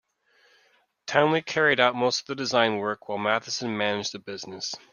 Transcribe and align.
Townley 1.05 1.43
carried 1.43 1.79
out 1.79 1.93
most 1.93 2.21
of 2.21 2.25
the 2.25 2.33
design 2.33 2.77
work 2.77 3.07
while 3.07 3.19
Matheson 3.19 3.77
managed 3.77 4.13
the 4.13 4.17
business. 4.17 4.73